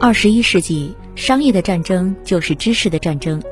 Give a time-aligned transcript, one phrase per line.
[0.00, 3.42] 二十一世纪，商业的战争就是知识的战争。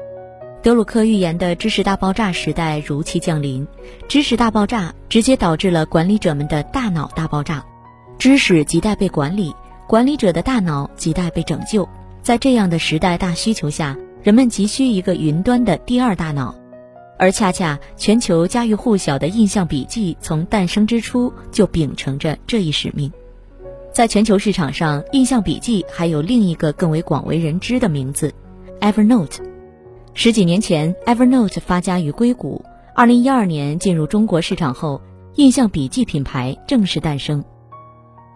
[0.63, 3.67] 德鲁克预言的知识大爆炸时代如期降临，
[4.07, 7.65] 知识大爆炸直接导致了管理者们的大脑大爆炸，
[8.19, 9.53] 知识亟待被管理，
[9.89, 11.89] 管理者的大脑亟待被拯救。
[12.23, 16.55] 在这样的时代大需求下，人们急需一个云端的第二大脑，
[17.23, 23.13] 而恰恰全球家喻户晓的印象笔记从诞生之初就秉承着这一使命。
[23.93, 28.35] 在全球市场上，印象笔记还有另一个更为广为人知的名字
[28.81, 29.37] ，Evernote。
[30.15, 32.65] 十几年前，Evernote 发家于硅谷。
[32.93, 35.01] 二零一二年进入中国市场后，
[35.37, 37.45] 印象笔记品牌正式诞生。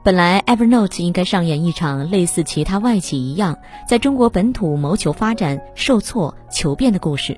[0.05, 3.59] 本来，Evernote 应该上演一场类似其他外企一样，
[3.89, 7.37] 在中国本土谋求发展、受挫求变的故事。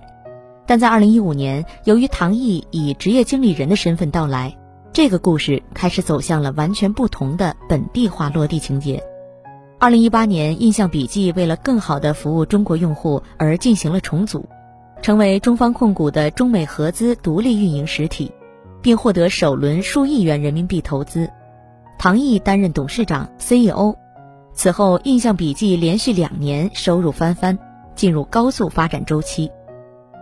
[0.69, 4.55] 但在二零一五年，由于唐毅以职业经理人的身份到来。
[4.93, 9.03] 这个故事开始走向了完全不同的本地化落地情节。
[9.79, 14.47] 二零一八年，印象笔记为了更好地服务中国用户而进行了重组，
[15.01, 18.31] 成为中方控股的中美合资独立运营实体，
[18.83, 21.31] 并获得首轮数亿元人民币投资。
[21.99, 23.95] 唐毅担任董事长、CEO。
[24.53, 27.59] 此后，印象笔记连续两年收入翻番，
[27.95, 29.51] 进入高速发展周期。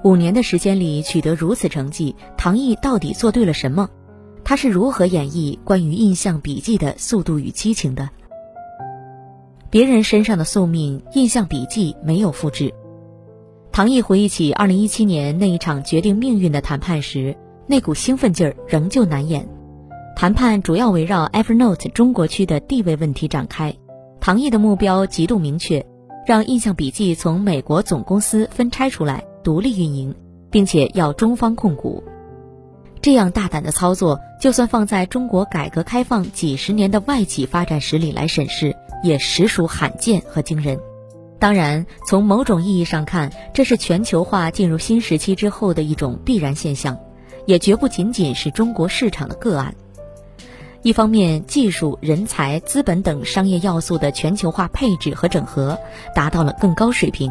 [0.07, 3.91] 五年的时间里取得如此成绩，唐毅到底做对了什么？
[4.45, 8.09] 他是如何演绎关于印象笔记的速度与激情的？
[9.69, 12.73] 别人身上的宿命，印象笔记没有复制。
[13.73, 19.45] 唐毅回忆起2017年那一场决定命运的谈判时，那股兴奋劲儿仍旧难掩。
[20.15, 23.75] 谈判主要围绕 Evernote 中国区的地位问题展开。
[24.21, 25.85] 唐毅的目标极度明确，
[26.25, 30.13] 让印象笔记从美国总公司分拆出来，独立运营，
[30.51, 32.03] 并且要中方控股。
[33.01, 38.75] 这样大胆的操作，就算放在中国改革开放几十年的外企发展史里来审视，
[39.05, 40.77] 也实属罕见和惊人。
[41.39, 46.99] 当然，从某种意义上看，这是全球化进入新时期之后的一种必然现象，
[47.47, 49.77] 也绝不仅仅是中国市场的个案。
[50.83, 55.79] 一方面，技术、人才、资本等商业要素的全球化配置和整合
[56.17, 57.31] 达到了更高水平；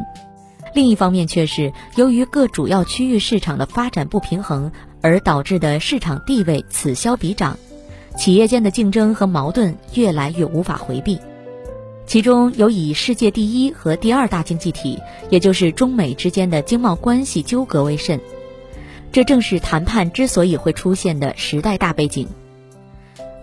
[0.76, 4.72] 另一方面，却是由于各主要区域市场的发展不平衡。
[5.02, 7.60] 而导致的市场地位此消彼长，
[8.18, 11.20] 企业间的竞争和矛盾越来越无法回避。
[12.08, 15.00] 其中有以世界第一和第二大经济体，
[15.30, 18.20] 也就是中美之间的经贸关系纠葛为甚。
[19.12, 22.28] 这正是谈判之所以会出现的时代大背景。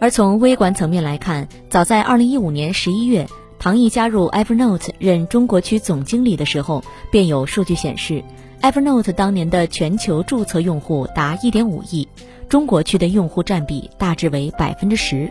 [0.00, 3.28] 而从微观层面来看，早在2015年11月，
[3.62, 8.24] 唐毅加入 Evernote 任中国区总经理的时候，便有数据显示。
[8.60, 12.08] Evernote 当年的全球注册用户达1.5亿，
[12.48, 15.30] 中国区的用户占比大致为百分之十。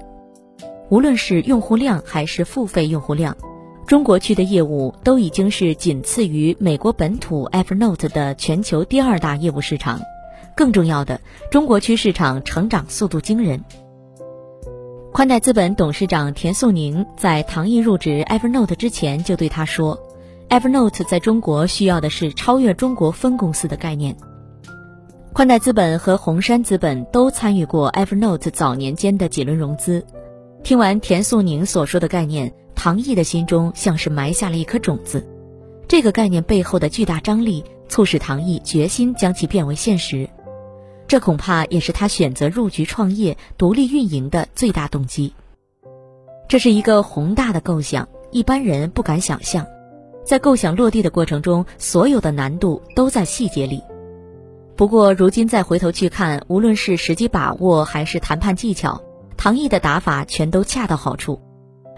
[0.88, 3.36] 无论是用户量还是付费用户量，
[3.86, 10.00] 中国区的业务都已经是仅次于美国本土 Evernote 的全球第二大业务市场。
[10.56, 11.20] 更重要的，
[11.52, 13.62] 中国区市场成长速度惊人。
[15.14, 20.00] 宽带资本董事长田素宁在唐毅入职 Evernote 之前就对他说。
[20.48, 24.16] Evernote 在中国需要的是超越中国分公司的概念。
[25.34, 30.06] 宽带资本和红杉资本都参与过 Evernote 早年间的几轮融资。
[30.64, 35.28] 听完田素宁所说的概念，唐毅的心中像是埋下了一颗种子。
[35.90, 40.30] 这个概念背后的巨大张力，促使唐毅决心将其变为现实。
[41.12, 45.34] 这恐怕也是他选择入局创业、独立运营的最大动机。
[46.48, 49.68] 这是一个宏大的构想，一般人不敢想象。
[50.24, 53.84] 在构想落地的过程中，所有的难度都在细节里。
[54.78, 59.02] 不过，如今再回头去看，无论是时机把握还是谈判技巧，
[59.36, 61.42] 唐毅的打法全都恰到好处。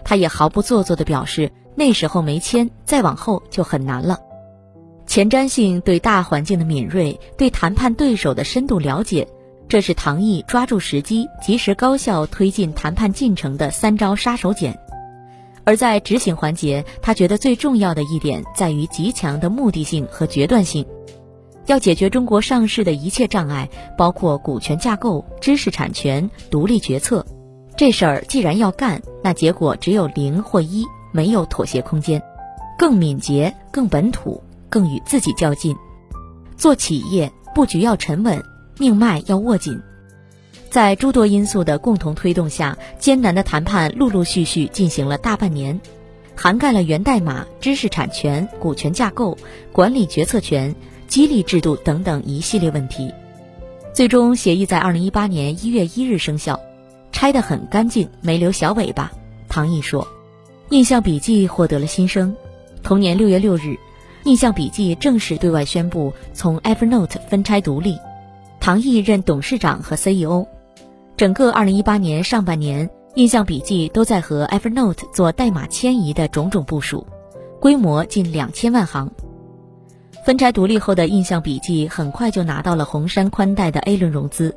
[0.04, 4.18] 他也毫不做作地表示，那时候没签，再往后就很难了。
[5.14, 9.28] 前瞻性、对大环境的敏锐、对谈判对手的深度了解，
[9.68, 14.74] 这是唐毅抓住时机、及时高效推进谈判进程的三招杀手锏。
[15.62, 20.84] 而在执行环节，他觉得最重要的一点在于极强的目的性和决断性，
[21.66, 27.24] 要解决中国上市的一切障碍，包括股权架构、知识产权、独立决策。
[27.76, 32.20] 这事儿既然要干，那结果只有零或一，没有妥协空间。
[32.76, 34.42] 更敏捷、更本土、
[34.74, 35.76] 更与自己较劲。
[36.56, 38.42] 做企业布局要沉稳，
[38.76, 39.80] 命脉要握紧。
[40.68, 45.80] 在诸多因素的共同推动下，艰难的谈判陆陆续续进行了大半年，
[46.34, 49.38] 涵盖了源代码、知识产权、股权架构、
[49.70, 50.74] 管理决策权、
[51.06, 53.12] 激励制度等等一系列问题。
[53.92, 56.58] 最终协议在二零一八年一月一日生效，
[57.12, 59.12] 拆得很干净，没留小尾巴。
[59.48, 60.08] 唐毅说，
[60.70, 62.34] 印象笔记获得了新生。
[62.82, 63.78] 同年六月六日，
[64.24, 67.98] 印象笔记正式对外宣布从 Evernote 分拆独立，
[68.58, 70.46] 唐毅任董事长和 CEO。
[71.14, 77.06] 整个二零一八年上半年，印象笔记都在和 Evernote 做代码迁移的种种部署，
[77.60, 79.10] 规模近两千万行。
[80.24, 84.56] 分拆独立后的印象笔记很快就拿到了红杉宽带的 A 轮融资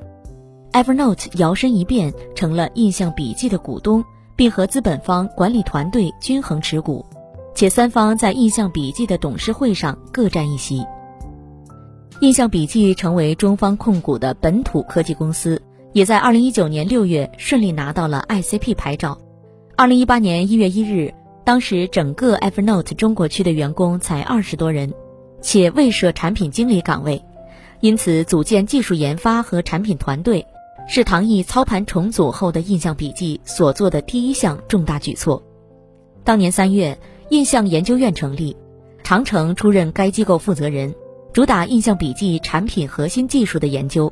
[0.71, 4.01] ，Evernote 摇身一变成了印象笔记的股东，
[4.37, 7.05] 并和资本方、管理团队均衡持股，
[7.57, 10.85] 且三方在印象笔记的董事会上各占一席。
[12.19, 15.59] 印象笔记成为中方控股的本土科技公司。
[15.91, 19.17] 也在二零一九年六月顺利拿到了 ICP 牌照。
[19.75, 21.11] 二零一八年一月一日，
[21.43, 24.93] 当时整个 Evernote 中国区的员工才二十多人，
[25.41, 27.23] 且未设产品经理岗位，
[27.79, 30.45] 因此组建技术研发和产品团队，
[30.87, 35.41] 是唐毅操盘重组后的印象笔记所做的第一项重大举措。
[36.23, 38.55] 当年三月，印象研究院成立，
[39.03, 40.95] 长城出任该机构负责人，
[41.33, 44.11] 主打印象笔记产品核心技术的研究。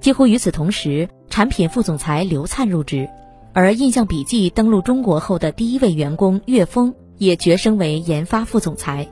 [0.00, 3.06] 几乎与此同时，产品副总裁刘灿入职，
[3.52, 9.06] 而印象笔记登陆中国后的第一位员工岳峰也擢升为研发副总裁。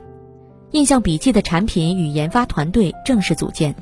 [0.71, 3.75] 印象笔记的产品与研发团队正式组建。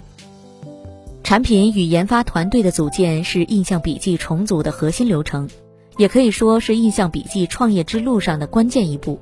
[1.24, 5.50] 产品与研发团队的组建是印象笔记重组的核心流程，
[5.98, 9.20] 也可以说是印象笔记创业之路上的关键一步。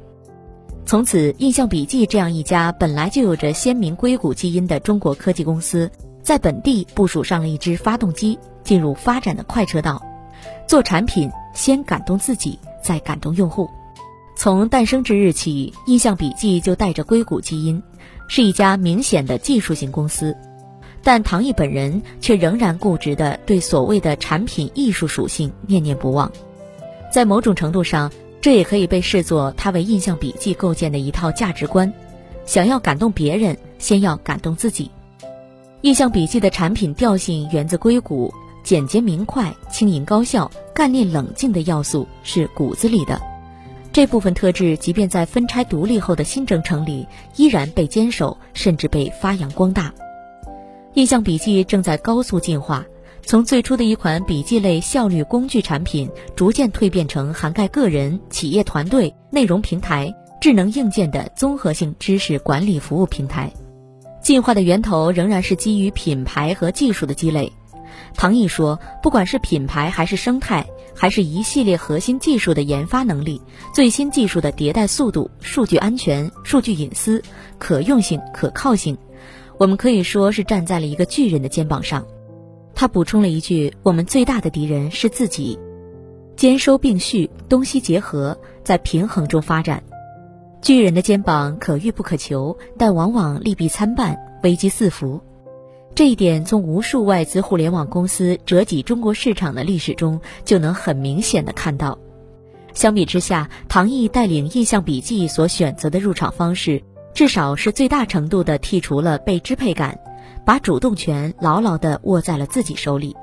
[0.86, 5.90] 从此，印象笔记这样一家本来就有着鲜明硅谷基因的中国科技公司。
[6.24, 10.02] 在本地部署上了一支发动机，进入发展的快车道。
[10.68, 13.68] 做产品先感动自己，再感动用户。
[14.36, 17.82] 从诞生之日起，印象笔记就带着硅谷基因，
[18.28, 20.36] 是一家明显的技术型公司。
[21.04, 26.32] 但唐毅本人却仍然固执地对所谓的产品艺术属性念念不忘。
[27.12, 28.10] 在某种程度上，
[28.40, 31.92] 这也可以被视作他为印象笔记构建的一套价值观：
[32.46, 34.90] 想要感动别人，先要感动自己。
[35.82, 43.22] 印象笔记的产品调性源自硅谷，简洁明快、轻盈高效、干练冷静的要素是骨子里的。
[43.92, 47.06] 这部分特质，即便在分拆独立后的新征程里，
[47.36, 49.94] 依然被坚守，甚至被发扬光大。
[50.94, 52.86] 印象笔记正在高速进化，
[53.24, 63.52] 从最初的一款笔记类效率工具产品，逐渐蜕变成涵盖个人、企业团队、内容平台、智能硬件的综合性知识管理服务平台。
[64.22, 67.52] 进化的源头仍然是基于品牌和技术的积累。
[68.14, 73.42] 唐毅说：“不管是品牌还是生态，还是一系列核心技术的研发能力、
[73.74, 77.24] 最新技术的迭代速度、数据安全、数据隐私、
[77.58, 78.98] 可用性、可靠性，
[79.58, 82.06] 我们可以说是站在了一个巨人的肩膀上。”
[82.74, 85.60] 他补充了一句：“我们最大的敌人是自己。”
[86.36, 89.84] 兼收并蓄，东西结合，在平衡中发展。
[90.62, 95.22] 巨人的肩膀可遇不可求，但往往利弊参半，危机四伏。
[95.94, 102.00] 这一点从无数外资互联网公司折戟中国市场的历史中就能很明显的看到。
[102.74, 106.82] 相比之下，唐毅带领印象笔记所选择的入场方式，
[107.14, 110.00] 至少是最大程度的剔除了被支配感，
[110.46, 113.16] 把主动权牢牢地握在了自己手里。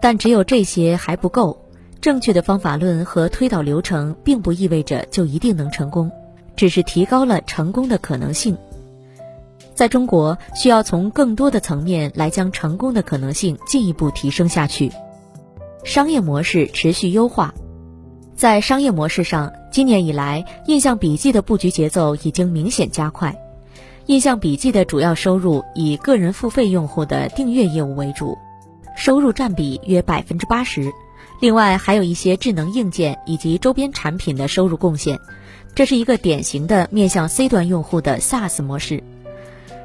[0.00, 1.58] 但只有这些还不够，
[2.00, 6.10] 正确的方法论和推导流程，并不意味着就一定能成功。
[6.54, 8.56] 只是提高了成功的可能性。
[9.74, 14.92] 在中国，需要从更多的层面来将成功的可能性进一步提升下去。
[15.82, 17.54] 商业模式持续优化，
[18.36, 23.34] 在商业模式上，今年以来，印象笔记的布局节奏已经明显加快。
[24.06, 28.36] 印象笔记的主要收入以个人付费用户的订阅业务为主，
[28.96, 30.90] 收入占比约百分之八十。
[31.40, 35.18] 另外，还有一些智能硬件以及周边产品的收入贡献。
[35.74, 39.02] 这是一个典型的面向 C 端用户的 SaaS 模式。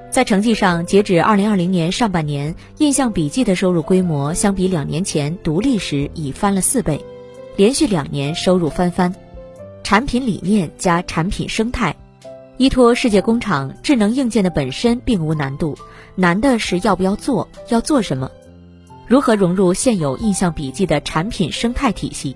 [0.09, 6.99] 在成绩上，截止二零二零年上半年，印象笔记的收入规模相比两年前独立时已翻了四倍，
[7.55, 9.13] 连续两年收入翻番。
[9.83, 11.95] 产品理念加产品生态，
[12.57, 15.77] 依托世界工厂，智能硬件的本身并无难度，
[16.15, 18.31] 难的是要不要做，要做什么，
[19.05, 22.35] 如何融入现有印象笔记的产品生态体系。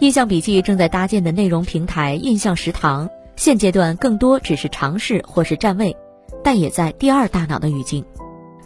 [0.00, 5.96] 印象笔记正在搭建的内容平台“印象食堂”，现阶段更多只是尝试或是占位，
[6.42, 8.04] 但也在第二大脑的语境。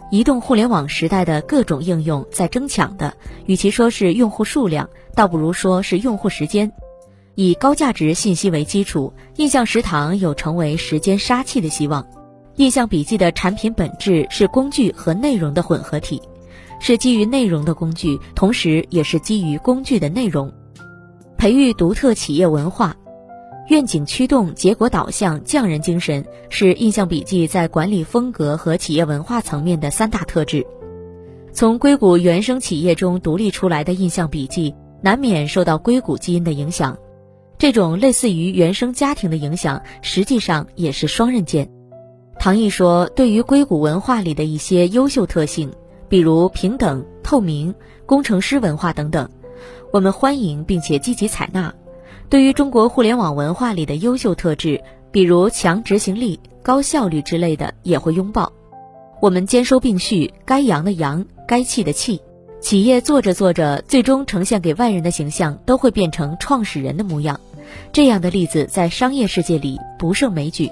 [0.09, 3.13] 移动互联网时代的各种应用在争抢的，
[3.45, 6.71] 与其说是用户数量，倒不如说是用户时间。
[7.41, 12.05] 以高价值信息为基础，印象食堂有成为时间杀器的希望。
[12.57, 16.21] 印象笔记的产品本质是工具和内容的混合体。
[16.81, 20.51] 是基于内容的工具，同时也是基于工具的内容。
[21.37, 22.93] 培育独特企业文化，
[23.69, 30.67] 愿景驱动、结果导向、匠人精神是印象笔记在管理风格和企业文化层面的三大特质。
[31.53, 36.97] 从硅谷原生企业中独立出来的印象笔记，难免受到硅谷基因的影响。
[37.59, 41.69] 这种类似于原生家庭的影响，实际上也是双刃剑。
[42.39, 45.69] 唐毅说：“对于硅谷文化里的一些优秀特性，
[46.07, 47.75] 比如平等、透明、
[48.05, 49.29] 工程师文化等等。”
[49.91, 51.75] 我们欢迎并且积极采纳，
[52.29, 58.53] 对于中国互联网文化里的优秀特质，比如强执行力、高效率之类的，也会拥抱。
[59.21, 62.21] 我们兼收并蓄，该扬的扬，该气的气。
[62.61, 67.37] 企业做着做着，最终呈现给外人的形象都会变成创始人的模样。
[67.91, 70.69] 这样的例子在商业世界里不胜枚举。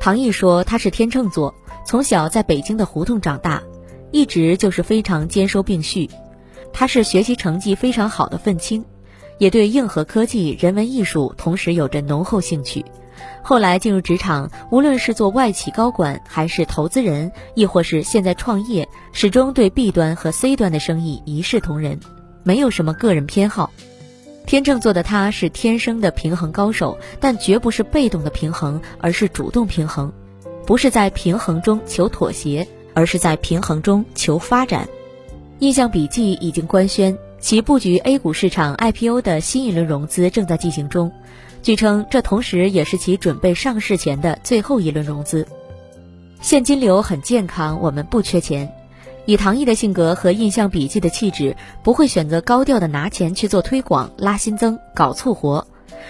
[0.00, 1.54] 唐毅说他是天秤座，
[1.86, 3.62] 从小在北京的胡同长大，
[4.12, 6.08] 一直就是非常兼收并蓄。
[6.72, 8.84] 他是学习成绩非常好的愤青，
[9.38, 12.84] 也对硬核科技、人文艺术同时有着浓厚兴趣。
[13.42, 21.98] 后来进入职场，无论是做外企高管，还是投资人，亦或是现在创业，始终对 B 端和 C 端的生意一视同仁，
[22.44, 23.70] 没有什么个人偏好。
[24.48, 30.10] 天秤座的他是天生的平衡高手，但绝不是被动的平衡，而是主动平衡，
[30.64, 34.88] 不是在平衡中求妥协，而是在平衡中求发展。
[35.58, 41.12] 印象笔记已经官宣，其布局 A 股市场 IPO 的新一轮融资正在进行中。
[41.62, 45.46] 据称，这同时也是其准备上市前的最后一轮融资。
[46.40, 48.72] 现金流很健康，我们不缺钱。
[49.28, 55.66] 以唐毅的性格和印象笔记的气质，不会选择高调的拿钱去做推广、拉新增、搞促活。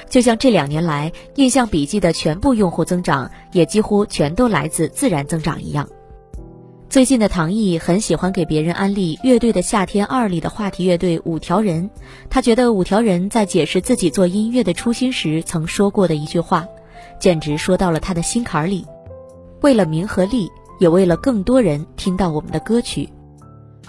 [0.08, 5.88] 就像这两年来，印象笔记的全部用户增长也几乎全都来自自然增长一样。
[6.88, 11.90] 最近的唐毅很喜欢给别人安利《乐队的夏天二》里的话题乐队五条人，
[12.30, 16.68] 他觉得五条人在解释自己做音乐的初心时曾说过的一句话，
[17.18, 18.86] 简直说到了他的心坎里。
[19.60, 20.48] 为了名和利，
[20.78, 23.08] 也为了更多人听到我们的歌曲，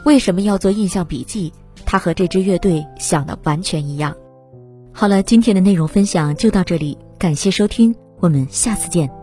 [0.05, 1.51] 为什么要做印象笔记？
[1.85, 4.15] 他和这支乐队想的完全一样。
[4.93, 9.18] 好了，今天的内容分享就到这里，感谢收听，我们下次见。